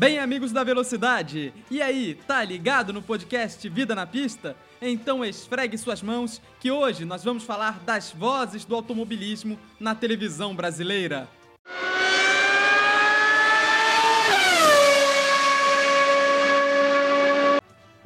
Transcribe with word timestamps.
Bem, 0.00 0.18
amigos 0.18 0.50
da 0.50 0.64
velocidade, 0.64 1.52
e 1.70 1.82
aí, 1.82 2.14
tá 2.26 2.42
ligado 2.42 2.90
no 2.90 3.02
podcast 3.02 3.68
Vida 3.68 3.94
na 3.94 4.06
Pista? 4.06 4.56
Então 4.80 5.22
esfregue 5.22 5.76
suas 5.76 6.00
mãos 6.00 6.40
que 6.58 6.70
hoje 6.70 7.04
nós 7.04 7.22
vamos 7.22 7.44
falar 7.44 7.80
das 7.80 8.10
vozes 8.10 8.64
do 8.64 8.74
automobilismo 8.74 9.58
na 9.78 9.94
televisão 9.94 10.56
brasileira. 10.56 11.28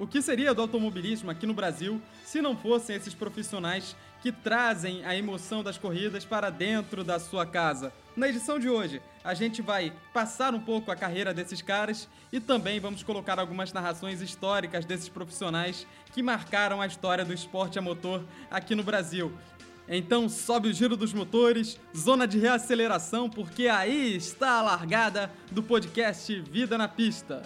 O 0.05 0.07
que 0.07 0.21
seria 0.21 0.53
do 0.53 0.61
automobilismo 0.61 1.31
aqui 1.31 1.47
no 1.47 1.55
Brasil 1.55 1.99
se 2.27 2.43
não 2.43 2.55
fossem 2.55 2.95
esses 2.95 3.15
profissionais 3.15 3.97
que 4.21 4.31
trazem 4.31 5.03
a 5.03 5.17
emoção 5.17 5.63
das 5.63 5.79
corridas 5.79 6.27
para 6.27 6.51
dentro 6.51 7.03
da 7.03 7.19
sua 7.19 7.47
casa? 7.47 7.91
Na 8.15 8.29
edição 8.29 8.59
de 8.59 8.69
hoje, 8.69 9.01
a 9.25 9.33
gente 9.33 9.63
vai 9.63 9.95
passar 10.13 10.53
um 10.53 10.61
pouco 10.61 10.91
a 10.91 10.95
carreira 10.95 11.33
desses 11.33 11.63
caras 11.63 12.07
e 12.31 12.39
também 12.39 12.79
vamos 12.79 13.03
colocar 13.03 13.39
algumas 13.41 13.73
narrações 13.73 14.21
históricas 14.21 14.85
desses 14.85 15.09
profissionais 15.09 15.87
que 16.13 16.23
marcaram 16.23 16.83
a 16.83 16.87
história 16.87 17.25
do 17.25 17.33
esporte 17.33 17.79
a 17.79 17.83
motor 17.83 18.23
aqui 18.51 18.75
no 18.75 18.83
Brasil. 18.83 19.33
Então 19.89 20.29
sobe 20.29 20.69
o 20.69 20.73
giro 20.75 20.99
dos 20.99 21.15
motores, 21.15 21.81
zona 21.97 22.29
de 22.29 22.39
reaceleração, 22.39 23.31
porque 23.31 23.69
aí 23.69 24.15
está 24.15 24.59
a 24.59 24.63
largada 24.63 25.33
do 25.51 25.63
podcast 25.63 26.39
Vida 26.43 26.77
na 26.77 26.89
Pista. 26.89 27.43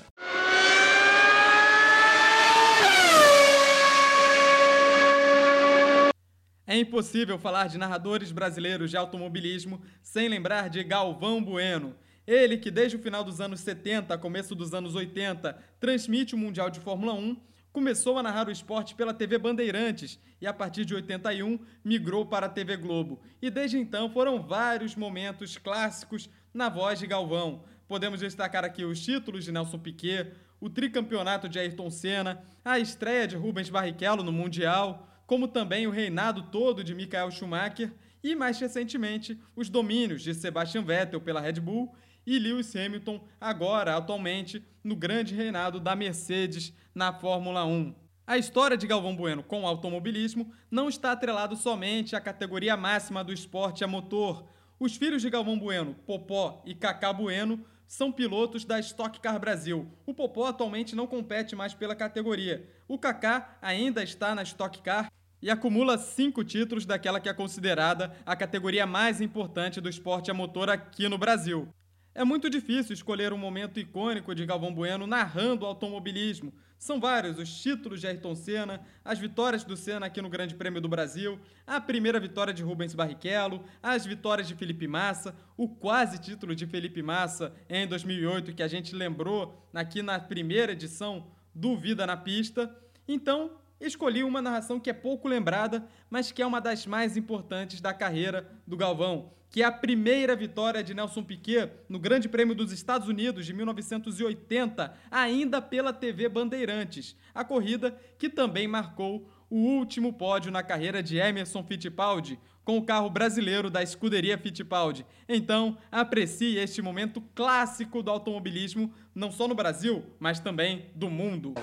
É 6.70 6.76
impossível 6.76 7.38
falar 7.38 7.66
de 7.66 7.78
narradores 7.78 8.30
brasileiros 8.30 8.90
de 8.90 8.96
automobilismo 8.98 9.80
sem 10.02 10.28
lembrar 10.28 10.68
de 10.68 10.84
Galvão 10.84 11.42
Bueno. 11.42 11.96
Ele 12.26 12.58
que 12.58 12.70
desde 12.70 12.94
o 12.94 13.00
final 13.00 13.24
dos 13.24 13.40
anos 13.40 13.60
70, 13.60 14.18
começo 14.18 14.54
dos 14.54 14.74
anos 14.74 14.94
80, 14.94 15.58
transmite 15.80 16.34
o 16.34 16.38
Mundial 16.38 16.68
de 16.68 16.78
Fórmula 16.78 17.14
1, 17.14 17.38
começou 17.72 18.18
a 18.18 18.22
narrar 18.22 18.48
o 18.48 18.50
esporte 18.50 18.94
pela 18.94 19.14
TV 19.14 19.38
Bandeirantes 19.38 20.20
e 20.42 20.46
a 20.46 20.52
partir 20.52 20.84
de 20.84 20.94
81 20.94 21.58
migrou 21.82 22.26
para 22.26 22.44
a 22.44 22.50
TV 22.50 22.76
Globo. 22.76 23.18
E 23.40 23.48
desde 23.48 23.78
então 23.78 24.10
foram 24.10 24.42
vários 24.42 24.94
momentos 24.94 25.56
clássicos 25.56 26.28
na 26.52 26.68
voz 26.68 26.98
de 26.98 27.06
Galvão. 27.06 27.64
Podemos 27.88 28.20
destacar 28.20 28.62
aqui 28.62 28.84
os 28.84 29.02
títulos 29.02 29.42
de 29.42 29.52
Nelson 29.52 29.78
Piquet, 29.78 30.34
o 30.60 30.68
tricampeonato 30.68 31.48
de 31.48 31.58
Ayrton 31.58 31.90
Senna, 31.90 32.44
a 32.62 32.78
estreia 32.78 33.26
de 33.26 33.36
Rubens 33.36 33.70
Barrichello 33.70 34.22
no 34.22 34.32
Mundial, 34.32 35.08
como 35.28 35.46
também 35.46 35.86
o 35.86 35.90
reinado 35.90 36.44
todo 36.44 36.82
de 36.82 36.94
Michael 36.94 37.30
Schumacher 37.30 37.92
e, 38.24 38.34
mais 38.34 38.58
recentemente, 38.58 39.38
os 39.54 39.68
domínios 39.68 40.22
de 40.22 40.32
Sebastian 40.32 40.82
Vettel 40.82 41.20
pela 41.20 41.38
Red 41.38 41.60
Bull 41.60 41.94
e 42.26 42.38
Lewis 42.38 42.74
Hamilton, 42.74 43.22
agora, 43.38 43.94
atualmente, 43.94 44.64
no 44.82 44.96
grande 44.96 45.34
reinado 45.34 45.78
da 45.78 45.94
Mercedes 45.94 46.72
na 46.94 47.12
Fórmula 47.12 47.62
1. 47.66 47.94
A 48.26 48.38
história 48.38 48.74
de 48.74 48.86
Galvão 48.86 49.14
Bueno 49.14 49.42
com 49.42 49.64
o 49.64 49.66
automobilismo 49.66 50.50
não 50.70 50.88
está 50.88 51.12
atrelado 51.12 51.56
somente 51.56 52.16
à 52.16 52.20
categoria 52.22 52.74
máxima 52.74 53.22
do 53.22 53.32
esporte 53.32 53.84
a 53.84 53.86
motor. 53.86 54.48
Os 54.80 54.96
filhos 54.96 55.20
de 55.20 55.28
Galvão 55.28 55.58
Bueno, 55.58 55.94
Popó 56.06 56.62
e 56.64 56.74
Cacá 56.74 57.12
Bueno, 57.12 57.62
são 57.86 58.10
pilotos 58.10 58.64
da 58.64 58.80
Stock 58.80 59.20
Car 59.20 59.38
Brasil. 59.38 59.90
O 60.06 60.14
Popó 60.14 60.46
atualmente 60.46 60.96
não 60.96 61.06
compete 61.06 61.54
mais 61.54 61.74
pela 61.74 61.94
categoria. 61.94 62.66
O 62.86 62.98
Kaká 62.98 63.58
ainda 63.60 64.02
está 64.02 64.34
na 64.34 64.42
Stock 64.42 64.80
Car 64.80 65.10
e 65.40 65.50
acumula 65.50 65.98
cinco 65.98 66.44
títulos 66.44 66.84
daquela 66.84 67.20
que 67.20 67.28
é 67.28 67.34
considerada 67.34 68.14
a 68.26 68.34
categoria 68.34 68.86
mais 68.86 69.20
importante 69.20 69.80
do 69.80 69.88
esporte 69.88 70.30
a 70.30 70.34
motor 70.34 70.68
aqui 70.68 71.08
no 71.08 71.18
Brasil. 71.18 71.68
É 72.14 72.24
muito 72.24 72.50
difícil 72.50 72.92
escolher 72.92 73.32
um 73.32 73.38
momento 73.38 73.78
icônico 73.78 74.34
de 74.34 74.44
Galvão 74.44 74.74
Bueno 74.74 75.06
narrando 75.06 75.64
o 75.64 75.68
automobilismo. 75.68 76.52
São 76.76 76.98
vários 76.98 77.38
os 77.38 77.62
títulos 77.62 78.00
de 78.00 78.08
Ayrton 78.08 78.34
Senna, 78.34 78.80
as 79.04 79.20
vitórias 79.20 79.62
do 79.62 79.76
Senna 79.76 80.06
aqui 80.06 80.20
no 80.20 80.28
Grande 80.28 80.54
Prêmio 80.54 80.80
do 80.80 80.88
Brasil, 80.88 81.38
a 81.66 81.80
primeira 81.80 82.18
vitória 82.18 82.52
de 82.52 82.62
Rubens 82.62 82.94
Barrichello, 82.94 83.64
as 83.80 84.04
vitórias 84.04 84.48
de 84.48 84.56
Felipe 84.56 84.88
Massa, 84.88 85.34
o 85.56 85.68
quase 85.68 86.18
título 86.18 86.56
de 86.56 86.66
Felipe 86.66 87.02
Massa 87.02 87.52
em 87.68 87.86
2008 87.86 88.52
que 88.52 88.62
a 88.64 88.68
gente 88.68 88.94
lembrou 88.94 89.68
aqui 89.72 90.02
na 90.02 90.18
primeira 90.18 90.72
edição 90.72 91.26
do 91.54 91.76
Vida 91.76 92.04
na 92.04 92.16
Pista. 92.16 92.76
Então, 93.06 93.58
escolhi 93.80 94.24
uma 94.24 94.42
narração 94.42 94.80
que 94.80 94.90
é 94.90 94.92
pouco 94.92 95.28
lembrada, 95.28 95.88
mas 96.10 96.32
que 96.32 96.42
é 96.42 96.46
uma 96.46 96.60
das 96.60 96.86
mais 96.86 97.16
importantes 97.16 97.80
da 97.80 97.94
carreira 97.94 98.50
do 98.66 98.76
Galvão, 98.76 99.32
que 99.50 99.62
é 99.62 99.64
a 99.64 99.72
primeira 99.72 100.36
vitória 100.36 100.82
de 100.82 100.94
Nelson 100.94 101.22
Piquet 101.22 101.70
no 101.88 101.98
Grande 101.98 102.28
Prêmio 102.28 102.54
dos 102.54 102.72
Estados 102.72 103.08
Unidos 103.08 103.46
de 103.46 103.52
1980, 103.52 104.94
ainda 105.10 105.62
pela 105.62 105.92
TV 105.92 106.28
Bandeirantes. 106.28 107.16
A 107.34 107.44
corrida 107.44 107.98
que 108.18 108.28
também 108.28 108.68
marcou 108.68 109.28
o 109.50 109.56
último 109.56 110.12
pódio 110.12 110.50
na 110.50 110.62
carreira 110.62 111.02
de 111.02 111.16
Emerson 111.16 111.62
Fittipaldi, 111.62 112.38
com 112.64 112.76
o 112.76 112.84
carro 112.84 113.08
brasileiro 113.08 113.70
da 113.70 113.82
escuderia 113.82 114.36
Fittipaldi. 114.36 115.06
Então, 115.26 115.78
aprecie 115.90 116.58
este 116.58 116.82
momento 116.82 117.22
clássico 117.34 118.02
do 118.02 118.10
automobilismo, 118.10 118.92
não 119.14 119.32
só 119.32 119.48
no 119.48 119.54
Brasil, 119.54 120.04
mas 120.20 120.38
também 120.38 120.90
do 120.94 121.08
mundo. 121.08 121.54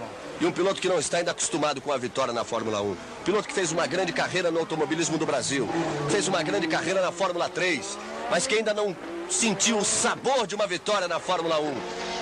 E 0.41 0.45
um 0.47 0.51
piloto 0.51 0.81
que 0.81 0.87
não 0.87 0.97
está 0.97 1.19
ainda 1.19 1.29
acostumado 1.29 1.79
com 1.79 1.91
a 1.91 1.97
vitória 1.97 2.33
na 2.33 2.43
Fórmula 2.43 2.81
1. 2.81 2.95
Piloto 3.23 3.47
que 3.47 3.53
fez 3.53 3.71
uma 3.71 3.85
grande 3.85 4.13
carreira 4.13 4.49
no 4.49 4.59
automobilismo 4.59 5.19
do 5.19 5.27
Brasil, 5.27 5.67
fez 6.09 6.27
uma 6.27 6.41
grande 6.41 6.67
carreira 6.67 7.01
na 7.01 7.11
Fórmula 7.11 7.49
3, 7.49 7.99
mas 8.31 8.47
que 8.47 8.55
ainda 8.55 8.73
não 8.73 8.95
sentiu 9.29 9.77
o 9.77 9.85
sabor 9.85 10.47
de 10.47 10.55
uma 10.55 10.67
vitória 10.67 11.07
na 11.07 11.19
Fórmula 11.19 11.59
1 11.59 11.75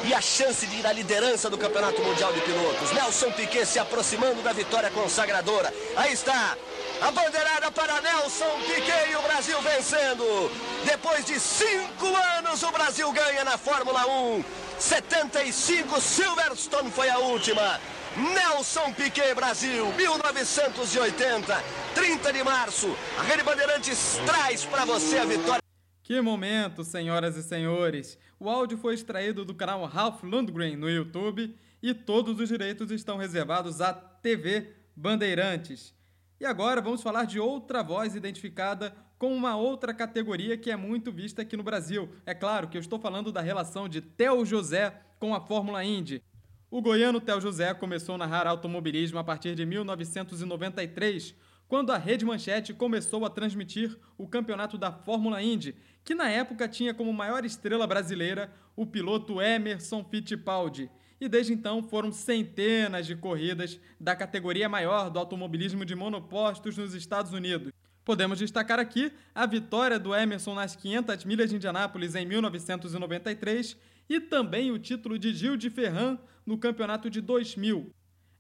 e 0.06 0.14
a 0.14 0.22
chance 0.22 0.66
de 0.66 0.78
ir 0.78 0.86
à 0.86 0.92
liderança 0.92 1.50
do 1.50 1.58
Campeonato 1.58 2.02
Mundial 2.02 2.34
de 2.34 2.42
Pilotos. 2.42 2.92
Nelson 2.92 3.32
Piquet 3.32 3.66
se 3.66 3.80
aproximando 3.80 4.42
da 4.42 4.52
vitória 4.52 4.90
consagradora. 4.92 5.74
Aí 5.96 6.14
está 6.14 6.58
a 7.02 7.12
bandeirada 7.12 7.72
para 7.72 8.02
Nelson 8.02 8.60
Piquet 8.66 9.12
e 9.12 9.16
o 9.16 9.22
Brasil 9.22 9.62
vencendo. 9.62 10.52
Depois 10.86 11.26
de 11.26 11.40
cinco 11.40 12.08
anos, 12.38 12.64
o 12.64 12.72
Brasil 12.72 13.12
ganha 13.12 13.44
na 13.44 13.58
Fórmula 13.58 14.06
1. 14.06 14.44
75, 14.80 16.02
Silverstone 16.02 16.92
foi 16.92 17.10
a 17.10 17.20
última. 17.20 17.80
Nelson 18.16 18.94
Piquet 18.94 19.34
Brasil, 19.34 19.88
1980, 19.94 21.64
30 21.96 22.34
de 22.34 22.44
março. 22.44 22.96
A 23.18 23.24
Rede 23.24 23.44
Bandeirantes 23.44 24.20
traz 24.26 24.66
para 24.66 24.86
você 24.86 25.18
a 25.18 25.26
vitória. 25.26 25.63
Que 26.04 26.20
momento, 26.20 26.84
senhoras 26.84 27.38
e 27.38 27.42
senhores! 27.42 28.20
O 28.38 28.50
áudio 28.50 28.78
foi 28.78 28.94
extraído 28.94 29.46
do 29.46 29.56
canal 29.56 29.86
Ralph 29.86 30.22
Lundgren 30.22 30.76
no 30.76 30.90
YouTube 30.90 31.56
e 31.82 31.94
todos 31.94 32.42
os 32.42 32.50
direitos 32.50 32.92
estão 32.92 33.16
reservados 33.16 33.80
à 33.80 33.94
TV 33.94 34.74
Bandeirantes. 34.94 35.96
E 36.42 36.46
agora 36.46 36.82
vamos 36.82 37.02
falar 37.02 37.24
de 37.24 37.40
outra 37.40 37.82
voz 37.82 38.16
identificada 38.16 38.94
com 39.18 39.34
uma 39.34 39.56
outra 39.56 39.94
categoria 39.94 40.58
que 40.58 40.70
é 40.70 40.76
muito 40.76 41.10
vista 41.10 41.42
aqui 41.42 41.56
no 41.56 41.64
Brasil. 41.64 42.10
É 42.26 42.34
claro 42.34 42.68
que 42.68 42.76
eu 42.76 42.82
estou 42.82 43.00
falando 43.00 43.32
da 43.32 43.40
relação 43.40 43.88
de 43.88 44.02
Theo 44.02 44.46
José 44.46 44.94
com 45.22 45.34
a 45.34 45.40
Fórmula 45.40 45.86
Indy. 45.86 46.22
O 46.70 46.82
goiano 46.82 47.22
Theo 47.22 47.40
José 47.40 47.74
começou 47.74 48.16
a 48.16 48.18
narrar 48.18 48.46
automobilismo 48.46 49.20
a 49.20 49.24
partir 49.24 49.56
de 49.56 49.66
1993, 49.66 51.34
quando 51.66 51.92
a 51.92 51.98
Rede 51.98 52.26
Manchete 52.26 52.74
começou 52.74 53.26
a 53.26 53.30
transmitir 53.30 53.98
o 54.18 54.28
campeonato 54.28 54.78
da 54.78 54.92
Fórmula 54.92 55.42
Indy, 55.42 55.76
que 56.04 56.14
na 56.14 56.30
época 56.30 56.68
tinha 56.68 56.94
como 56.94 57.14
maior 57.14 57.46
estrela 57.46 57.88
brasileira 57.88 58.52
o 58.76 58.86
piloto 58.86 59.42
Emerson 59.42 60.04
Fittipaldi 60.04 60.90
e 61.20 61.30
desde 61.30 61.54
então 61.54 61.82
foram 61.82 62.12
centenas 62.12 63.06
de 63.06 63.16
corridas 63.16 63.80
da 64.00 64.16
categoria 64.16 64.68
maior 64.68 65.10
do 65.10 65.20
automobilismo 65.20 65.86
de 65.86 65.96
monopostos 65.96 66.78
nos 66.78 66.94
Estados 66.94 67.32
Unidos. 67.32 67.72
Podemos 68.04 68.40
destacar 68.40 68.80
aqui 68.80 69.14
a 69.34 69.46
vitória 69.46 69.98
do 69.98 70.14
Emerson 70.14 70.54
nas 70.54 70.76
500 70.76 71.24
milhas 71.24 71.50
de 71.50 71.56
Indianápolis 71.56 72.16
em 72.16 72.26
1993 72.26 73.78
e 74.10 74.20
também 74.20 74.72
o 74.72 74.78
título 74.78 75.18
de 75.18 75.34
Gil 75.34 75.56
de 75.56 75.70
Ferran 75.70 76.20
no 76.46 76.58
campeonato 76.58 77.10
de 77.10 77.22
2000. 77.22 77.90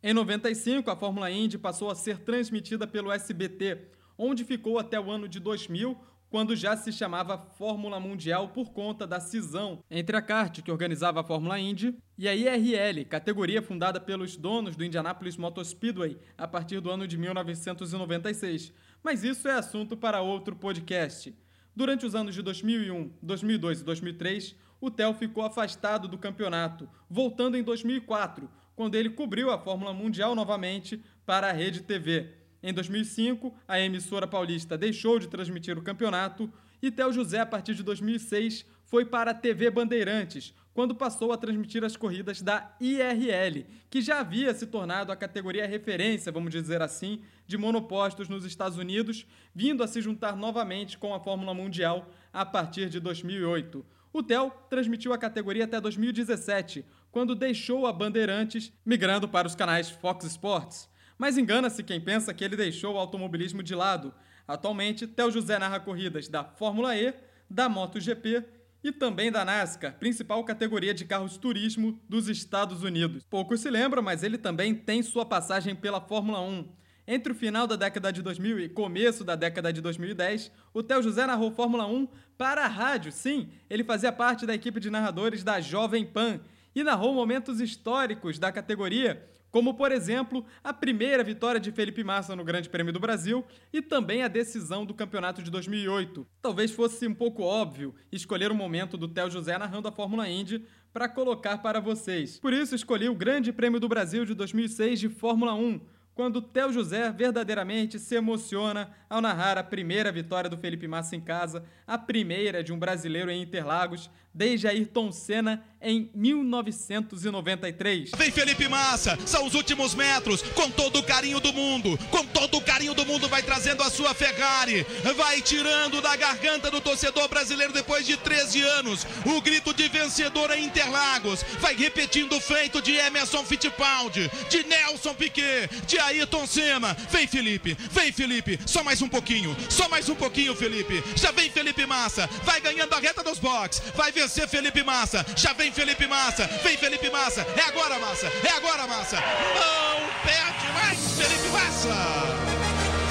Em 0.01 0.13
95, 0.13 0.91
a 0.91 0.97
Fórmula 0.97 1.31
Indy 1.31 1.57
passou 1.57 1.89
a 1.89 1.95
ser 1.95 2.17
transmitida 2.17 2.85
pelo 2.85 3.09
SBT, 3.09 3.87
onde 4.17 4.43
ficou 4.43 4.77
até 4.77 4.99
o 4.99 5.09
ano 5.09 5.29
de 5.29 5.39
2000, 5.39 5.97
quando 6.33 6.55
já 6.55 6.75
se 6.75 6.91
chamava 6.91 7.37
Fórmula 7.37 7.99
Mundial 7.99 8.47
por 8.47 8.71
conta 8.71 9.05
da 9.05 9.19
cisão 9.19 9.83
entre 9.87 10.17
a 10.17 10.21
CART, 10.21 10.63
que 10.63 10.71
organizava 10.71 11.21
a 11.21 11.23
Fórmula 11.23 11.59
Indy, 11.59 11.95
e 12.17 12.27
a 12.27 12.33
IRL, 12.33 13.05
categoria 13.05 13.61
fundada 13.61 13.99
pelos 13.99 14.35
donos 14.35 14.75
do 14.75 14.83
Indianapolis 14.83 15.37
Motor 15.37 15.63
Speedway 15.63 16.17
a 16.35 16.47
partir 16.47 16.79
do 16.79 16.89
ano 16.89 17.07
de 17.07 17.19
1996. 17.19 18.73
Mas 19.03 19.23
isso 19.23 19.47
é 19.47 19.51
assunto 19.51 19.95
para 19.95 20.23
outro 20.23 20.55
podcast. 20.55 21.31
Durante 21.75 22.03
os 22.03 22.15
anos 22.15 22.33
de 22.33 22.41
2001, 22.41 23.11
2002 23.21 23.81
e 23.81 23.83
2003, 23.83 24.55
o 24.81 24.89
Theo 24.89 25.13
ficou 25.13 25.43
afastado 25.43 26.07
do 26.07 26.17
campeonato, 26.17 26.89
voltando 27.07 27.57
em 27.57 27.61
2004, 27.61 28.49
quando 28.75 28.95
ele 28.95 29.11
cobriu 29.11 29.51
a 29.51 29.59
Fórmula 29.59 29.93
Mundial 29.93 30.33
novamente 30.33 30.99
para 31.27 31.51
a 31.51 31.53
Rede 31.53 31.83
TV. 31.83 32.41
Em 32.63 32.73
2005, 32.73 33.53
a 33.67 33.77
emissora 33.77 34.25
paulista 34.25 34.77
deixou 34.77 35.19
de 35.19 35.27
transmitir 35.27 35.77
o 35.77 35.81
campeonato 35.81 36.49
e 36.81 36.89
Theo 36.89 37.11
José, 37.11 37.39
a 37.41 37.45
partir 37.45 37.75
de 37.75 37.83
2006, 37.83 38.65
foi 38.85 39.03
para 39.03 39.31
a 39.31 39.33
TV 39.33 39.69
Bandeirantes, 39.69 40.53
quando 40.73 40.95
passou 40.95 41.31
a 41.33 41.37
transmitir 41.37 41.83
as 41.83 41.97
corridas 41.97 42.41
da 42.41 42.75
IRL, 42.79 43.65
que 43.89 44.01
já 44.01 44.19
havia 44.19 44.53
se 44.53 44.65
tornado 44.65 45.11
a 45.11 45.15
categoria 45.15 45.67
referência, 45.67 46.31
vamos 46.31 46.51
dizer 46.51 46.81
assim, 46.81 47.21
de 47.45 47.57
monopostos 47.57 48.29
nos 48.29 48.45
Estados 48.45 48.77
Unidos, 48.77 49.25
vindo 49.53 49.83
a 49.83 49.87
se 49.87 50.01
juntar 50.01 50.35
novamente 50.35 50.97
com 50.97 51.13
a 51.13 51.19
Fórmula 51.19 51.53
Mundial 51.53 52.09
a 52.31 52.45
partir 52.45 52.89
de 52.89 52.99
2008. 52.99 53.85
O 54.11 54.23
TEL 54.23 54.51
transmitiu 54.69 55.11
a 55.11 55.17
categoria 55.17 55.65
até 55.65 55.81
2017, 55.81 56.85
quando 57.11 57.35
deixou 57.35 57.85
a 57.85 57.93
Bandeirantes, 57.93 58.71
migrando 58.85 59.27
para 59.27 59.47
os 59.47 59.55
canais 59.55 59.89
Fox 59.89 60.25
Sports. 60.25 60.89
Mas 61.23 61.37
engana-se 61.37 61.81
quem 61.83 62.01
pensa 62.01 62.33
que 62.33 62.43
ele 62.43 62.57
deixou 62.57 62.95
o 62.95 62.97
automobilismo 62.97 63.63
de 63.63 63.73
lado. 63.73 64.13
Atualmente, 64.45 65.07
Tel 65.07 65.31
José 65.31 65.57
narra 65.57 65.79
corridas 65.79 66.27
da 66.27 66.43
Fórmula 66.43 66.97
E, 66.97 67.13
da 67.49 67.69
MotoGP 67.69 68.43
e 68.83 68.91
também 68.91 69.31
da 69.31 69.45
NASCAR, 69.45 69.97
principal 69.97 70.43
categoria 70.43 70.93
de 70.93 71.05
carros 71.05 71.37
turismo 71.37 71.97
dos 72.09 72.27
Estados 72.27 72.83
Unidos. 72.83 73.23
Poucos 73.29 73.61
se 73.61 73.69
lembram, 73.69 74.03
mas 74.03 74.21
ele 74.21 74.37
também 74.37 74.75
tem 74.75 75.01
sua 75.01 75.25
passagem 75.25 75.73
pela 75.73 76.01
Fórmula 76.01 76.41
1. 76.41 76.67
Entre 77.07 77.31
o 77.31 77.35
final 77.35 77.67
da 77.67 77.77
década 77.77 78.11
de 78.11 78.21
2000 78.21 78.59
e 78.59 78.67
começo 78.67 79.23
da 79.23 79.37
década 79.37 79.71
de 79.71 79.79
2010, 79.79 80.51
o 80.73 80.83
Theo 80.83 81.01
José 81.01 81.25
narrou 81.25 81.51
Fórmula 81.51 81.87
1 81.87 82.05
para 82.37 82.65
a 82.65 82.67
rádio. 82.67 83.13
Sim, 83.13 83.47
ele 83.69 83.85
fazia 83.85 84.11
parte 84.11 84.45
da 84.45 84.53
equipe 84.53 84.77
de 84.77 84.89
narradores 84.89 85.41
da 85.41 85.61
Jovem 85.61 86.05
Pan 86.05 86.41
e 86.75 86.83
narrou 86.83 87.13
momentos 87.13 87.61
históricos 87.61 88.37
da 88.37 88.51
categoria, 88.51 89.25
como 89.53 89.75
por 89.75 89.91
exemplo 89.91 90.43
a 90.63 90.73
primeira 90.73 91.23
vitória 91.23 91.61
de 91.61 91.71
Felipe 91.71 92.03
Massa 92.03 92.35
no 92.35 92.43
Grande 92.43 92.67
Prêmio 92.67 92.91
do 92.91 92.99
Brasil 92.99 93.45
e 93.71 93.83
também 93.83 94.23
a 94.23 94.27
decisão 94.27 94.83
do 94.83 94.95
campeonato 94.95 95.43
de 95.43 95.51
2008. 95.51 96.25
Talvez 96.41 96.71
fosse 96.71 97.07
um 97.07 97.13
pouco 97.13 97.43
óbvio 97.43 97.93
escolher 98.11 98.51
o 98.51 98.55
momento 98.55 98.97
do 98.97 99.07
Theo 99.07 99.29
José 99.29 99.55
narrando 99.55 99.87
a 99.87 99.91
Fórmula 99.91 100.27
Indy 100.27 100.65
para 100.91 101.07
colocar 101.07 101.59
para 101.59 101.79
vocês. 101.79 102.39
Por 102.39 102.51
isso 102.51 102.73
escolhi 102.73 103.07
o 103.07 103.13
Grande 103.13 103.53
Prêmio 103.53 103.79
do 103.79 103.87
Brasil 103.87 104.25
de 104.25 104.33
2006 104.33 104.99
de 104.99 105.07
Fórmula 105.07 105.53
1, 105.53 105.81
quando 106.15 106.41
Theo 106.41 106.73
José 106.73 107.11
verdadeiramente 107.11 107.99
se 107.99 108.15
emociona 108.15 108.89
ao 109.07 109.21
narrar 109.21 109.59
a 109.59 109.63
primeira 109.63 110.11
vitória 110.11 110.49
do 110.49 110.57
Felipe 110.57 110.87
Massa 110.87 111.15
em 111.15 111.21
casa, 111.21 111.63
a 111.85 111.97
primeira 111.97 112.63
de 112.63 112.73
um 112.73 112.79
brasileiro 112.79 113.29
em 113.29 113.43
Interlagos, 113.43 114.09
desde 114.33 114.67
Ayrton 114.67 115.11
Senna 115.11 115.63
em 115.83 116.09
1993. 116.15 118.11
Vem 118.17 118.31
Felipe 118.31 118.67
Massa, 118.67 119.17
são 119.25 119.45
os 119.45 119.53
últimos 119.53 119.93
metros, 119.93 120.41
com 120.41 120.71
todo 120.71 120.99
o 120.99 121.03
carinho 121.03 121.39
do 121.39 121.51
mundo, 121.53 121.99
com 122.09 122.25
todo 122.25 122.57
o 122.57 122.61
carinho 122.61 122.93
do 122.93 123.05
mundo, 123.05 123.27
vai 123.27 123.43
trazendo 123.43 123.83
a 123.83 123.89
sua 123.89 124.13
Ferrari, 124.13 124.85
vai 125.15 125.41
tirando 125.41 126.01
da 126.01 126.15
garganta 126.15 126.71
do 126.71 126.79
torcedor 126.79 127.27
brasileiro 127.27 127.73
depois 127.73 128.05
de 128.05 128.15
13 128.15 128.61
anos. 128.61 129.05
O 129.25 129.41
grito 129.41 129.73
de 129.73 129.89
vencedor 129.89 130.51
em 130.51 130.63
Interlagos, 130.65 131.43
vai 131.59 131.75
repetindo 131.75 132.37
o 132.37 132.41
feito 132.41 132.81
de 132.81 132.95
Emerson 132.95 133.43
Fittipaldi, 133.43 134.31
de 134.49 134.63
Nelson 134.63 135.13
Piquet, 135.13 135.69
de 135.85 135.99
Ayrton 135.99 136.47
Senna. 136.47 136.95
Vem 137.09 137.27
Felipe, 137.27 137.77
vem 137.91 138.11
Felipe, 138.11 138.59
só 138.65 138.83
mais 138.83 139.01
um 139.01 139.09
pouquinho, 139.09 139.55
só 139.69 139.89
mais 139.89 140.07
um 140.07 140.15
pouquinho, 140.15 140.55
Felipe. 140.55 141.03
Já 141.15 141.31
vem 141.31 141.49
Felipe 141.49 141.85
Massa, 141.85 142.29
vai 142.43 142.61
ganhando 142.61 142.93
a 142.93 142.99
reta 142.99 143.23
dos 143.23 143.39
box, 143.39 143.81
vai 143.95 144.11
vencer 144.11 144.47
Felipe 144.47 144.83
Massa, 144.83 145.25
já 145.35 145.51
vem 145.53 145.72
Felipe 145.73 146.05
Massa, 146.05 146.45
vem 146.63 146.77
Felipe 146.77 147.09
Massa, 147.09 147.41
é 147.41 147.61
agora 147.61 147.97
Massa, 147.97 148.27
é 148.27 148.49
agora 148.51 148.85
Massa. 148.85 149.15
Não 149.15 150.07
perde 150.21 150.71
mais 150.71 150.99
Felipe 151.17 151.47
Massa. 151.49 151.95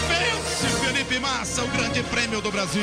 Vence 0.08 0.86
Felipe 0.86 1.18
Massa, 1.18 1.64
o 1.64 1.68
grande 1.68 2.04
prêmio 2.04 2.40
do 2.40 2.52
Brasil. 2.52 2.82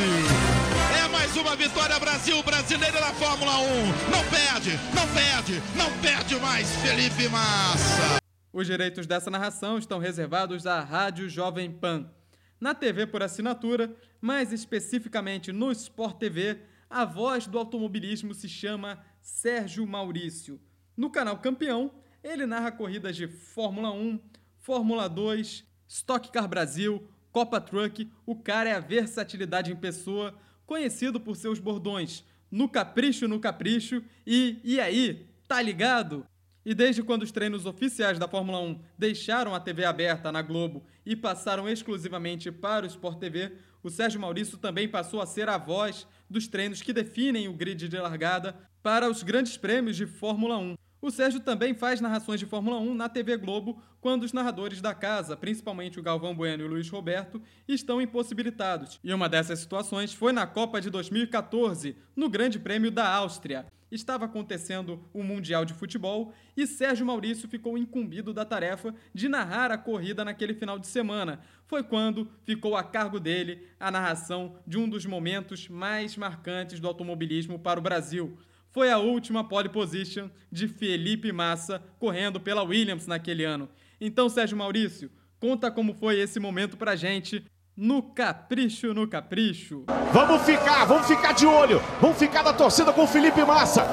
É 1.01 1.07
mais 1.07 1.35
uma 1.37 1.55
vitória 1.55 1.97
Brasil 1.97 2.43
brasileira 2.43 2.99
na 2.99 3.13
Fórmula 3.13 3.57
1. 3.57 3.85
Não 4.11 4.23
perde, 4.29 4.71
não 4.93 5.07
perde, 5.13 5.63
não 5.77 5.97
perde 6.01 6.35
mais 6.35 6.69
Felipe 6.81 7.29
Massa. 7.29 8.19
Os 8.51 8.67
direitos 8.67 9.07
dessa 9.07 9.31
narração 9.31 9.77
estão 9.77 9.97
reservados 9.97 10.67
à 10.67 10.81
Rádio 10.81 11.29
Jovem 11.29 11.71
Pan. 11.71 12.11
Na 12.59 12.75
TV 12.75 13.07
por 13.07 13.23
assinatura, 13.23 13.95
mais 14.19 14.51
especificamente 14.51 15.53
no 15.53 15.71
Sport 15.71 16.17
TV, 16.17 16.59
a 16.89 17.05
voz 17.05 17.47
do 17.47 17.57
automobilismo 17.57 18.33
se 18.33 18.49
chama 18.49 18.99
Sérgio 19.21 19.85
Maurício. 19.85 20.59
No 20.95 21.09
canal 21.09 21.37
Campeão, 21.39 21.91
ele 22.23 22.45
narra 22.45 22.71
corridas 22.71 23.15
de 23.15 23.27
Fórmula 23.27 23.91
1, 23.91 24.19
Fórmula 24.57 25.07
2, 25.07 25.65
Stock 25.87 26.31
Car 26.31 26.47
Brasil, 26.47 27.07
Copa 27.31 27.61
Truck. 27.61 28.11
O 28.25 28.35
cara 28.35 28.69
é 28.69 28.73
a 28.73 28.79
versatilidade 28.79 29.71
em 29.71 29.75
pessoa, 29.75 30.37
conhecido 30.65 31.19
por 31.19 31.35
seus 31.35 31.59
bordões 31.59 32.23
no 32.51 32.67
capricho, 32.67 33.27
no 33.27 33.39
capricho 33.39 34.03
e 34.25 34.59
e 34.63 34.79
aí, 34.79 35.27
tá 35.47 35.61
ligado? 35.61 36.25
E 36.65 36.73
desde 36.73 37.01
quando 37.01 37.23
os 37.23 37.31
treinos 37.31 37.65
oficiais 37.65 38.19
da 38.19 38.27
Fórmula 38.27 38.59
1 38.59 38.79
deixaram 38.97 39.55
a 39.55 39.59
TV 39.59 39.85
aberta 39.85 40.31
na 40.31 40.41
Globo 40.41 40.85
e 41.05 41.15
passaram 41.15 41.69
exclusivamente 41.69 42.51
para 42.51 42.85
o 42.85 42.87
Sport 42.87 43.17
TV, 43.17 43.53
o 43.81 43.89
Sérgio 43.89 44.19
Maurício 44.19 44.57
também 44.57 44.87
passou 44.87 45.21
a 45.21 45.25
ser 45.25 45.47
a 45.47 45.57
voz 45.57 46.05
dos 46.29 46.47
treinos 46.47 46.81
que 46.81 46.93
definem 46.93 47.47
o 47.47 47.53
grid 47.53 47.87
de 47.87 47.97
largada 47.97 48.55
para 48.81 49.09
os 49.09 49.23
grandes 49.23 49.57
prêmios 49.57 49.95
de 49.95 50.05
Fórmula 50.05 50.57
1. 50.57 50.75
O 51.01 51.11
Sérgio 51.11 51.39
também 51.39 51.73
faz 51.73 52.01
narrações 52.01 52.39
de 52.39 52.45
Fórmula 52.45 52.77
1 52.77 52.93
na 52.93 53.07
TV 53.07 53.37
Globo 53.37 53.81
quando 54.01 54.23
os 54.23 54.33
narradores 54.33 54.81
da 54.81 54.93
casa, 54.93 55.37
principalmente 55.37 55.99
o 55.99 56.03
Galvão 56.03 56.35
Bueno 56.35 56.63
e 56.63 56.65
o 56.65 56.69
Luiz 56.69 56.89
Roberto, 56.89 57.41
estão 57.67 58.01
impossibilitados. 58.01 58.99
E 59.03 59.13
uma 59.13 59.29
dessas 59.29 59.59
situações 59.59 60.13
foi 60.13 60.33
na 60.33 60.45
Copa 60.45 60.81
de 60.81 60.89
2014, 60.89 61.95
no 62.15 62.29
Grande 62.29 62.59
Prêmio 62.59 62.91
da 62.91 63.07
Áustria 63.07 63.65
estava 63.91 64.25
acontecendo 64.25 65.03
o 65.13 65.23
Mundial 65.23 65.65
de 65.65 65.73
Futebol 65.73 66.33
e 66.55 66.67
Sérgio 66.67 67.05
Maurício 67.05 67.49
ficou 67.49 67.77
incumbido 67.77 68.33
da 68.33 68.45
tarefa 68.45 68.93
de 69.13 69.27
narrar 69.27 69.71
a 69.71 69.77
corrida 69.77 70.23
naquele 70.23 70.53
final 70.53 70.77
de 70.77 70.87
semana. 70.87 71.41
Foi 71.65 71.83
quando 71.83 72.29
ficou 72.43 72.75
a 72.75 72.83
cargo 72.83 73.19
dele 73.19 73.67
a 73.79 73.89
narração 73.89 74.55
de 74.65 74.77
um 74.77 74.87
dos 74.87 75.05
momentos 75.05 75.67
mais 75.67 76.15
marcantes 76.15 76.79
do 76.79 76.87
automobilismo 76.87 77.57
para 77.57 77.79
o 77.79 77.83
Brasil. 77.83 78.37
Foi 78.71 78.91
a 78.91 78.99
última 78.99 79.43
pole 79.43 79.69
position 79.69 80.29
de 80.51 80.67
Felipe 80.67 81.31
Massa 81.31 81.81
correndo 81.97 82.39
pela 82.39 82.63
Williams 82.63 83.07
naquele 83.07 83.43
ano. 83.43 83.67
Então, 83.99 84.29
Sérgio 84.29 84.57
Maurício, 84.57 85.09
conta 85.39 85.71
como 85.71 85.93
foi 85.93 86.19
esse 86.19 86.39
momento 86.39 86.77
pra 86.77 86.95
gente 86.95 87.43
no 87.75 88.03
capricho, 88.03 88.93
no 88.93 89.07
capricho. 89.07 89.85
Vamos 90.13 90.43
ficar, 90.43 90.85
vamos 90.85 91.07
ficar 91.07 91.33
de 91.33 91.45
olho. 91.45 91.81
Vamos 91.99 92.17
ficar 92.17 92.43
na 92.43 92.53
torcida 92.53 92.93
com 92.93 93.03
o 93.03 93.07
Felipe 93.07 93.43
Massa. 93.43 93.85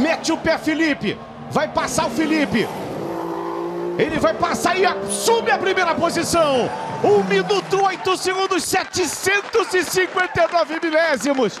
Mete 0.00 0.32
o 0.32 0.38
pé, 0.38 0.56
Felipe. 0.56 1.18
Vai 1.50 1.72
passar 1.72 2.06
o 2.06 2.10
Felipe. 2.10 2.66
Ele 3.98 4.18
vai 4.18 4.34
passar 4.34 4.78
e 4.78 4.84
assume 4.84 5.50
a 5.50 5.58
primeira 5.58 5.94
posição. 5.94 6.68
1 7.04 7.24
minuto 7.24 7.84
8 7.84 8.16
segundos, 8.16 8.64
759 8.64 10.80
milésimos. 10.82 11.60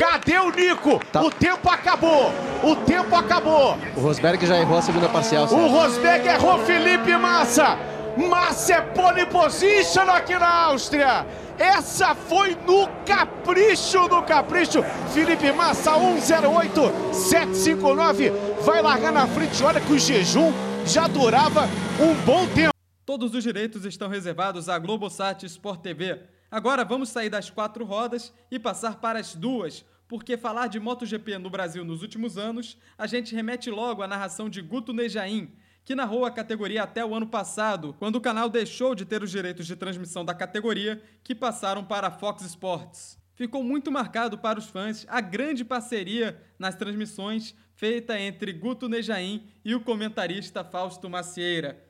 Cadê 0.00 0.38
o 0.38 0.50
Nico? 0.50 0.98
Tá. 1.12 1.20
O 1.20 1.30
tempo 1.30 1.68
acabou. 1.68 2.32
O 2.64 2.74
tempo 2.74 3.14
acabou. 3.14 3.76
O 3.94 4.00
Rosberg 4.00 4.46
já 4.46 4.58
errou 4.58 4.78
a 4.78 4.82
segunda 4.82 5.10
parcial. 5.10 5.44
O 5.44 5.68
Rosberg 5.68 6.26
errou 6.26 6.58
Felipe 6.60 7.14
Massa. 7.18 7.76
Massa 8.16 8.76
é 8.76 8.80
pole 8.80 9.26
position 9.26 10.08
aqui 10.10 10.38
na 10.38 10.48
Áustria. 10.48 11.26
Essa 11.58 12.14
foi 12.14 12.56
no 12.66 12.88
capricho, 13.04 14.08
no 14.08 14.22
capricho. 14.22 14.82
Felipe 15.12 15.52
Massa, 15.52 15.92
108, 16.18 16.80
759. 17.12 18.32
Vai 18.62 18.80
largar 18.80 19.12
na 19.12 19.26
frente. 19.26 19.62
Olha 19.62 19.82
que 19.82 19.92
o 19.92 19.98
jejum 19.98 20.50
já 20.86 21.06
durava 21.08 21.68
um 22.00 22.14
bom 22.24 22.46
tempo. 22.46 22.72
Todos 23.04 23.34
os 23.34 23.42
direitos 23.42 23.84
estão 23.84 24.08
reservados 24.08 24.66
à 24.70 24.78
Globosat 24.78 25.44
Sport 25.44 25.82
TV. 25.82 26.18
Agora 26.50 26.84
vamos 26.84 27.10
sair 27.10 27.30
das 27.30 27.48
quatro 27.48 27.84
rodas 27.84 28.32
e 28.50 28.58
passar 28.58 28.96
para 28.96 29.20
as 29.20 29.34
duas, 29.36 29.84
porque 30.08 30.36
falar 30.36 30.66
de 30.66 30.80
MotoGP 30.80 31.38
no 31.38 31.48
Brasil 31.48 31.84
nos 31.84 32.02
últimos 32.02 32.36
anos, 32.36 32.76
a 32.98 33.06
gente 33.06 33.34
remete 33.34 33.70
logo 33.70 34.02
à 34.02 34.08
narração 34.08 34.50
de 34.50 34.60
Guto 34.60 34.92
Nejaim, 34.92 35.54
que 35.84 35.94
narrou 35.94 36.24
a 36.24 36.30
categoria 36.30 36.82
até 36.82 37.04
o 37.04 37.14
ano 37.14 37.28
passado, 37.28 37.94
quando 37.98 38.16
o 38.16 38.20
canal 38.20 38.48
deixou 38.48 38.96
de 38.96 39.04
ter 39.04 39.22
os 39.22 39.30
direitos 39.30 39.66
de 39.66 39.76
transmissão 39.76 40.24
da 40.24 40.34
categoria, 40.34 41.00
que 41.22 41.36
passaram 41.36 41.84
para 41.84 42.08
a 42.08 42.10
Fox 42.10 42.42
Sports. 42.42 43.16
Ficou 43.36 43.62
muito 43.62 43.90
marcado 43.90 44.36
para 44.36 44.58
os 44.58 44.66
fãs 44.66 45.06
a 45.08 45.20
grande 45.20 45.64
parceria 45.64 46.42
nas 46.58 46.74
transmissões 46.74 47.54
feita 47.74 48.20
entre 48.20 48.52
Guto 48.52 48.88
Nejaim 48.88 49.46
e 49.64 49.74
o 49.74 49.80
comentarista 49.80 50.62
Fausto 50.62 51.08
Macieira. 51.08 51.89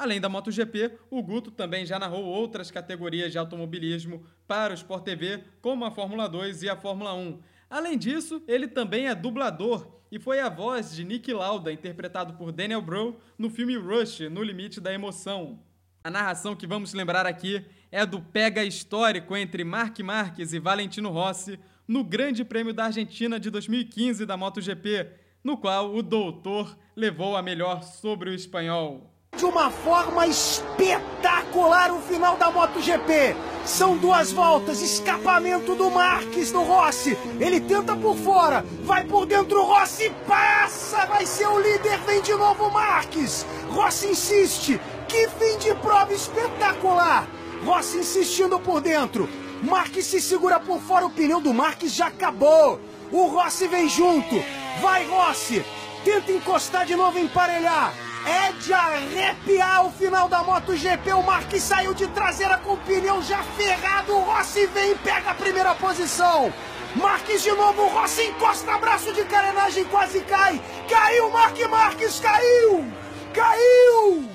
Além 0.00 0.18
da 0.18 0.30
MotoGP, 0.30 0.92
o 1.10 1.22
Guto 1.22 1.50
também 1.50 1.84
já 1.84 1.98
narrou 1.98 2.24
outras 2.24 2.70
categorias 2.70 3.30
de 3.32 3.36
automobilismo 3.36 4.24
para 4.48 4.72
o 4.72 4.74
Sport 4.74 5.04
TV, 5.04 5.44
como 5.60 5.84
a 5.84 5.90
Fórmula 5.90 6.26
2 6.26 6.62
e 6.62 6.70
a 6.70 6.74
Fórmula 6.74 7.12
1. 7.12 7.38
Além 7.68 7.98
disso, 7.98 8.42
ele 8.48 8.66
também 8.66 9.08
é 9.08 9.14
dublador 9.14 10.00
e 10.10 10.18
foi 10.18 10.40
a 10.40 10.48
voz 10.48 10.96
de 10.96 11.04
Nick 11.04 11.30
Lauda, 11.34 11.70
interpretado 11.70 12.32
por 12.32 12.50
Daniel 12.50 12.80
Bro, 12.80 13.20
no 13.36 13.50
filme 13.50 13.76
Rush, 13.76 14.20
No 14.20 14.42
Limite 14.42 14.80
da 14.80 14.90
Emoção. 14.90 15.60
A 16.02 16.10
narração 16.10 16.56
que 16.56 16.66
vamos 16.66 16.94
lembrar 16.94 17.26
aqui 17.26 17.62
é 17.92 18.06
do 18.06 18.22
pega 18.22 18.64
histórico 18.64 19.36
entre 19.36 19.64
Mark 19.64 19.98
Marques 19.98 20.54
e 20.54 20.58
Valentino 20.58 21.10
Rossi 21.10 21.60
no 21.86 22.02
Grande 22.02 22.42
Prêmio 22.42 22.72
da 22.72 22.86
Argentina 22.86 23.38
de 23.38 23.50
2015 23.50 24.24
da 24.24 24.34
MotoGP. 24.34 25.10
no 25.44 25.58
qual 25.58 25.94
o 25.94 26.02
doutor 26.02 26.74
levou 26.96 27.36
a 27.36 27.42
melhor 27.42 27.82
sobre 27.82 28.30
o 28.30 28.34
espanhol. 28.34 29.09
De 29.36 29.44
uma 29.44 29.70
forma 29.70 30.26
espetacular 30.26 31.92
o 31.92 32.00
final 32.02 32.36
da 32.36 32.50
MotoGP. 32.50 33.34
São 33.64 33.96
duas 33.96 34.32
voltas, 34.32 34.82
escapamento 34.82 35.74
do 35.74 35.90
Marques 35.90 36.50
do 36.50 36.62
Rossi. 36.62 37.16
Ele 37.38 37.60
tenta 37.60 37.96
por 37.96 38.16
fora, 38.16 38.64
vai 38.82 39.04
por 39.04 39.26
dentro, 39.26 39.62
Rossi 39.62 40.10
passa, 40.26 41.06
vai 41.06 41.24
ser 41.24 41.46
o 41.46 41.58
líder, 41.58 41.98
vem 42.00 42.20
de 42.20 42.34
novo 42.34 42.70
Marques. 42.70 43.46
Rossi 43.70 44.08
insiste, 44.08 44.80
que 45.08 45.28
fim 45.28 45.56
de 45.58 45.74
prova 45.76 46.12
espetacular. 46.12 47.26
Rossi 47.64 47.98
insistindo 47.98 48.58
por 48.58 48.80
dentro. 48.80 49.28
Marques 49.62 50.06
se 50.06 50.20
segura 50.20 50.58
por 50.58 50.80
fora, 50.80 51.06
o 51.06 51.10
pneu 51.10 51.40
do 51.40 51.54
Marques 51.54 51.94
já 51.94 52.08
acabou. 52.08 52.80
O 53.12 53.26
Rossi 53.26 53.68
vem 53.68 53.88
junto. 53.88 54.42
Vai, 54.82 55.06
Rossi. 55.06 55.64
Tenta 56.04 56.32
encostar 56.32 56.84
de 56.84 56.96
novo, 56.96 57.18
emparelhar. 57.18 58.09
É 58.26 58.52
de 58.52 58.72
arrepiar 58.72 59.86
o 59.86 59.92
final 59.92 60.28
da 60.28 60.42
MotoGP. 60.42 61.12
O 61.14 61.22
Marques 61.22 61.62
saiu 61.62 61.94
de 61.94 62.06
traseira 62.08 62.58
com 62.58 62.74
o 62.74 62.76
pneu 62.78 63.22
já 63.22 63.42
ferrado. 63.42 64.14
O 64.14 64.20
Rossi 64.20 64.66
vem 64.66 64.92
e 64.92 64.98
pega 64.98 65.30
a 65.30 65.34
primeira 65.34 65.74
posição. 65.74 66.52
Marques 66.94 67.42
de 67.42 67.50
novo, 67.52 67.82
o 67.82 67.88
Rossi 67.88 68.24
encosta 68.24 68.76
braço 68.78 69.12
de 69.12 69.24
carenagem, 69.24 69.84
quase 69.84 70.20
cai. 70.22 70.60
Caiu, 70.88 71.30
Marque 71.30 71.66
Marques, 71.68 72.18
caiu! 72.18 72.84
Caiu! 73.32 74.28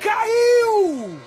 Caiu! 0.00 1.20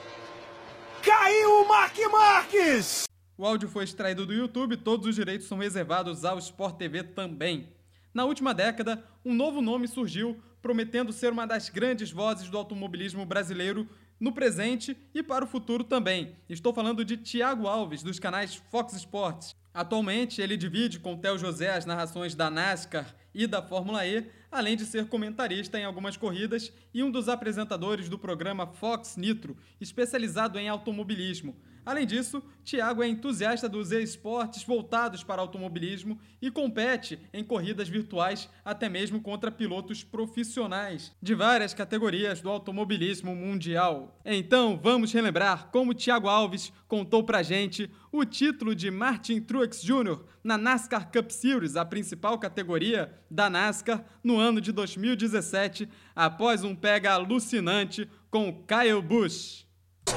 Caiu 1.01 1.63
o 1.63 1.67
Marque 1.67 2.07
Marques! 2.07 3.03
O 3.37 3.45
áudio 3.45 3.67
foi 3.67 3.83
extraído 3.83 4.25
do 4.25 4.33
YouTube, 4.33 4.77
todos 4.77 5.05
os 5.05 5.15
direitos 5.15 5.47
são 5.47 5.57
reservados 5.57 6.23
ao 6.23 6.39
Sport 6.39 6.77
TV 6.77 7.03
também. 7.03 7.67
Na 8.13 8.23
última 8.23 8.53
década, 8.53 9.03
um 9.25 9.33
novo 9.33 9.61
nome 9.61 9.87
surgiu, 9.87 10.41
prometendo 10.63 11.11
ser 11.11 11.33
uma 11.33 11.45
das 11.45 11.67
grandes 11.67 12.09
vozes 12.09 12.49
do 12.49 12.57
automobilismo 12.57 13.25
brasileiro 13.25 13.85
no 14.17 14.31
presente 14.31 14.95
e 15.13 15.21
para 15.21 15.43
o 15.43 15.47
futuro 15.47 15.83
também. 15.83 16.37
Estou 16.47 16.73
falando 16.73 17.03
de 17.03 17.17
Tiago 17.17 17.67
Alves, 17.67 18.01
dos 18.01 18.17
canais 18.17 18.55
Fox 18.71 18.93
Sports. 18.93 19.53
Atualmente, 19.73 20.41
ele 20.41 20.55
divide 20.55 20.99
com 20.99 21.17
Theo 21.17 21.37
José 21.37 21.75
as 21.75 21.85
narrações 21.85 22.33
da 22.33 22.49
NASCAR 22.49 23.13
e 23.35 23.45
da 23.45 23.61
Fórmula 23.61 24.07
E, 24.07 24.25
além 24.49 24.77
de 24.77 24.85
ser 24.85 25.07
comentarista 25.07 25.77
em 25.77 25.83
algumas 25.83 26.15
corridas 26.15 26.71
e 26.93 27.03
um 27.03 27.11
dos 27.11 27.27
apresentadores 27.27 28.07
do 28.07 28.17
programa 28.17 28.65
Fox 28.65 29.17
Nitro, 29.17 29.57
especializado 29.81 30.57
em 30.57 30.69
automobilismo. 30.69 31.57
Além 31.85 32.05
disso, 32.05 32.41
Thiago 32.63 33.03
é 33.03 33.07
entusiasta 33.07 33.67
dos 33.67 33.91
esportes 33.91 34.63
voltados 34.63 35.23
para 35.23 35.41
automobilismo 35.41 36.17
e 36.41 36.49
compete 36.49 37.19
em 37.33 37.43
corridas 37.43 37.89
virtuais 37.89 38.49
até 38.63 38.87
mesmo 38.87 39.21
contra 39.21 39.51
pilotos 39.51 40.03
profissionais 40.03 41.13
de 41.21 41.35
várias 41.35 41.73
categorias 41.73 42.39
do 42.39 42.49
automobilismo 42.49 43.35
mundial. 43.35 44.17
Então, 44.23 44.79
vamos 44.81 45.11
relembrar 45.11 45.69
como 45.71 45.93
Thiago 45.93 46.29
Alves 46.29 46.71
contou 46.87 47.23
pra 47.23 47.43
gente 47.43 47.91
o 48.11 48.23
título 48.23 48.73
de 48.73 48.89
Martin 48.89 49.41
Truex 49.41 49.81
Jr. 49.81 50.21
na 50.43 50.57
NASCAR 50.57 51.11
Cup 51.11 51.31
Series, 51.31 51.75
a 51.75 51.83
principal 51.83 52.37
categoria 52.37 53.11
da 53.29 53.49
NASCAR, 53.49 54.05
no 54.23 54.37
ano 54.37 54.61
de 54.61 54.71
2017, 54.71 55.89
após 56.15 56.63
um 56.63 56.75
pega 56.75 57.13
alucinante 57.13 58.07
com 58.29 58.63
Kyle 58.65 59.01
Busch. 59.01 59.62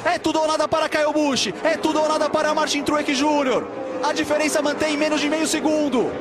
É 0.05 0.19
tudo 0.19 0.41
ou 0.41 0.47
nada 0.47 0.67
para 0.69 0.89
Kyle 0.89 1.13
Busch. 1.13 1.49
É 1.63 1.77
tudo 1.77 2.01
ou 2.01 2.09
nada 2.09 2.29
para 2.29 2.55
Martin 2.55 2.83
Truex 2.83 3.19
Jr. 3.19 3.67
A 4.03 4.13
diferença 4.13 4.63
mantém 4.63 4.95
em 4.95 4.97
menos 4.97 5.21
de 5.21 5.29
meio 5.29 5.47
segundo. 5.47 6.13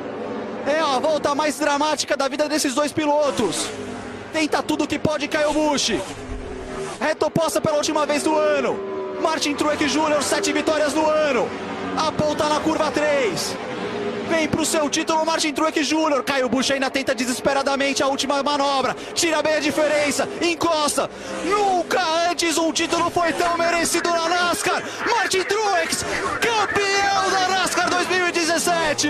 É 0.66 0.80
a 0.80 0.98
volta 0.98 1.34
mais 1.34 1.58
dramática 1.58 2.16
da 2.16 2.28
vida 2.28 2.48
desses 2.48 2.74
dois 2.74 2.92
pilotos. 2.92 3.68
Tenta 4.32 4.62
tudo 4.62 4.86
que 4.86 4.98
pode 4.98 5.28
Kyle 5.28 5.52
Busch. 5.52 5.92
Retoposta 7.00 7.60
pela 7.60 7.76
última 7.76 8.04
vez 8.04 8.22
do 8.22 8.34
ano. 8.36 8.78
Martin 9.20 9.54
Truex 9.54 9.92
Jr., 9.92 10.22
sete 10.22 10.52
vitórias 10.52 10.92
no 10.92 11.06
ano. 11.06 11.48
Aponta 11.96 12.48
na 12.48 12.60
curva 12.60 12.90
3. 12.90 13.56
Vem 14.28 14.48
pro 14.48 14.66
seu 14.66 14.90
título 14.90 15.24
Martin 15.24 15.52
Truex 15.52 15.86
Jr. 15.86 16.22
Caio 16.24 16.48
Bush 16.48 16.72
ainda 16.72 16.90
tenta 16.90 17.14
desesperadamente 17.14 18.02
a 18.02 18.08
última 18.08 18.42
manobra. 18.42 18.94
Tira 19.14 19.40
bem 19.40 19.54
a 19.54 19.60
diferença. 19.60 20.28
Encosta. 20.42 21.08
Nunca 21.44 22.00
antes 22.36 22.58
um 22.58 22.70
título 22.70 23.10
foi 23.10 23.32
tão 23.32 23.56
merecido 23.56 24.10
na 24.10 24.28
NASCAR. 24.28 24.82
Martin 25.08 25.42
Truex, 25.44 26.02
campeão 26.34 27.30
da 27.30 27.48
NASCAR 27.48 27.88
2017. 27.88 29.08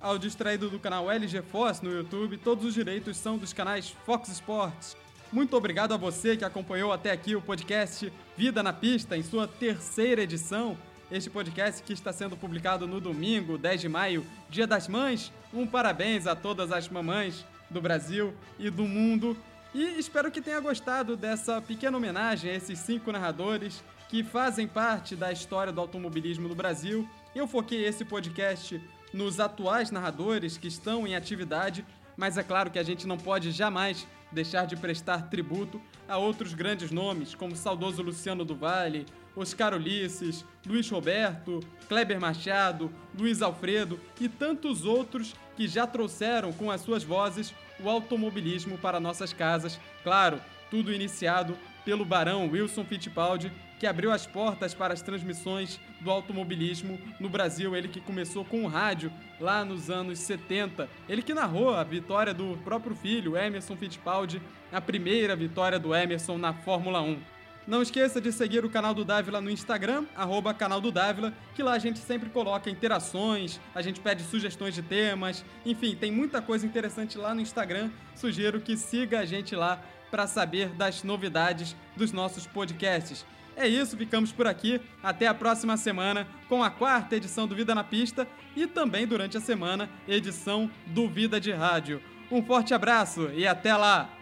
Áudio 0.00 0.28
extraído 0.28 0.70
do 0.70 0.78
canal 0.78 1.10
LG 1.10 1.42
Force 1.42 1.84
no 1.84 1.90
YouTube. 1.90 2.36
Todos 2.36 2.64
os 2.64 2.72
direitos 2.72 3.16
são 3.16 3.36
dos 3.36 3.52
canais 3.52 3.92
Fox 4.06 4.28
Sports. 4.28 4.96
Muito 5.32 5.56
obrigado 5.56 5.92
a 5.92 5.96
você 5.96 6.36
que 6.36 6.44
acompanhou 6.44 6.92
até 6.92 7.10
aqui 7.10 7.34
o 7.34 7.42
podcast 7.42 8.12
Vida 8.36 8.62
na 8.62 8.72
Pista 8.72 9.16
em 9.16 9.24
sua 9.24 9.48
terceira 9.48 10.22
edição 10.22 10.78
este 11.10 11.28
podcast 11.28 11.82
que 11.82 11.92
está 11.92 12.12
sendo 12.12 12.36
publicado 12.36 12.86
no 12.86 13.00
domingo, 13.00 13.58
10 13.58 13.80
de 13.80 13.88
maio, 13.88 14.24
Dia 14.48 14.68
das 14.68 14.86
Mães. 14.86 15.32
Um 15.52 15.66
parabéns 15.66 16.28
a 16.28 16.36
todas 16.36 16.70
as 16.70 16.88
mamães 16.88 17.44
do 17.68 17.80
Brasil 17.80 18.32
e 18.56 18.70
do 18.70 18.84
mundo. 18.84 19.36
E 19.76 19.98
espero 19.98 20.30
que 20.30 20.40
tenha 20.40 20.58
gostado 20.58 21.18
dessa 21.18 21.60
pequena 21.60 21.98
homenagem 21.98 22.50
a 22.50 22.54
esses 22.54 22.78
cinco 22.78 23.12
narradores 23.12 23.84
que 24.08 24.24
fazem 24.24 24.66
parte 24.66 25.14
da 25.14 25.30
história 25.30 25.70
do 25.70 25.78
automobilismo 25.82 26.48
no 26.48 26.54
Brasil. 26.54 27.06
Eu 27.34 27.46
foquei 27.46 27.84
esse 27.84 28.02
podcast 28.02 28.80
nos 29.12 29.38
atuais 29.38 29.90
narradores 29.90 30.56
que 30.56 30.66
estão 30.66 31.06
em 31.06 31.14
atividade, 31.14 31.84
mas 32.16 32.38
é 32.38 32.42
claro 32.42 32.70
que 32.70 32.78
a 32.78 32.82
gente 32.82 33.06
não 33.06 33.18
pode 33.18 33.50
jamais 33.50 34.08
deixar 34.32 34.66
de 34.66 34.76
prestar 34.76 35.28
tributo 35.28 35.78
a 36.08 36.16
outros 36.16 36.54
grandes 36.54 36.90
nomes, 36.90 37.34
como 37.34 37.52
o 37.52 37.56
saudoso 37.56 38.00
Luciano 38.00 38.46
do 38.46 38.56
Vale, 38.56 39.04
Oscar 39.36 39.74
Ulisses, 39.74 40.42
Luiz 40.66 40.88
Roberto, 40.88 41.60
Kleber 41.86 42.18
Machado, 42.18 42.90
Luiz 43.14 43.42
Alfredo 43.42 44.00
e 44.18 44.26
tantos 44.26 44.86
outros 44.86 45.34
que 45.54 45.68
já 45.68 45.86
trouxeram 45.86 46.50
com 46.50 46.70
as 46.70 46.80
suas 46.80 47.04
vozes 47.04 47.52
o 47.80 47.88
automobilismo 47.88 48.78
para 48.78 49.00
nossas 49.00 49.32
casas. 49.32 49.80
Claro, 50.02 50.40
tudo 50.70 50.92
iniciado 50.92 51.56
pelo 51.84 52.04
barão 52.04 52.48
Wilson 52.48 52.84
Fittipaldi, 52.84 53.52
que 53.78 53.86
abriu 53.86 54.10
as 54.10 54.26
portas 54.26 54.74
para 54.74 54.94
as 54.94 55.02
transmissões 55.02 55.78
do 56.00 56.10
automobilismo 56.10 56.98
no 57.20 57.28
Brasil. 57.28 57.76
Ele 57.76 57.88
que 57.88 58.00
começou 58.00 58.44
com 58.44 58.64
o 58.64 58.68
rádio 58.68 59.12
lá 59.38 59.64
nos 59.64 59.90
anos 59.90 60.18
70. 60.18 60.88
Ele 61.08 61.22
que 61.22 61.34
narrou 61.34 61.74
a 61.74 61.84
vitória 61.84 62.34
do 62.34 62.58
próprio 62.64 62.96
filho, 62.96 63.36
Emerson 63.36 63.76
Fittipaldi, 63.76 64.40
a 64.72 64.80
primeira 64.80 65.36
vitória 65.36 65.78
do 65.78 65.94
Emerson 65.94 66.38
na 66.38 66.52
Fórmula 66.52 67.00
1. 67.02 67.35
Não 67.66 67.82
esqueça 67.82 68.20
de 68.20 68.30
seguir 68.30 68.64
o 68.64 68.70
canal 68.70 68.94
do 68.94 69.04
Dávila 69.04 69.40
no 69.40 69.50
Instagram, 69.50 70.04
arroba 70.14 70.54
canal 70.54 70.80
do 70.80 70.92
Dávila, 70.92 71.34
que 71.52 71.64
lá 71.64 71.72
a 71.72 71.78
gente 71.78 71.98
sempre 71.98 72.30
coloca 72.30 72.70
interações, 72.70 73.58
a 73.74 73.82
gente 73.82 73.98
pede 73.98 74.22
sugestões 74.22 74.72
de 74.72 74.82
temas, 74.82 75.44
enfim, 75.64 75.96
tem 75.96 76.12
muita 76.12 76.40
coisa 76.40 76.64
interessante 76.64 77.18
lá 77.18 77.34
no 77.34 77.40
Instagram. 77.40 77.90
Sugiro 78.14 78.60
que 78.60 78.76
siga 78.76 79.18
a 79.18 79.24
gente 79.24 79.56
lá 79.56 79.82
para 80.12 80.28
saber 80.28 80.68
das 80.68 81.02
novidades 81.02 81.74
dos 81.96 82.12
nossos 82.12 82.46
podcasts. 82.46 83.26
É 83.56 83.66
isso, 83.66 83.96
ficamos 83.96 84.30
por 84.30 84.46
aqui. 84.46 84.80
Até 85.02 85.26
a 85.26 85.34
próxima 85.34 85.76
semana 85.76 86.28
com 86.48 86.62
a 86.62 86.70
quarta 86.70 87.16
edição 87.16 87.48
do 87.48 87.56
Vida 87.56 87.74
na 87.74 87.82
Pista 87.82 88.28
e 88.54 88.66
também 88.66 89.06
durante 89.06 89.36
a 89.36 89.40
semana, 89.40 89.90
edição 90.06 90.70
do 90.86 91.08
Vida 91.08 91.40
de 91.40 91.50
Rádio. 91.50 92.00
Um 92.30 92.44
forte 92.44 92.74
abraço 92.74 93.30
e 93.34 93.44
até 93.46 93.74
lá! 93.76 94.15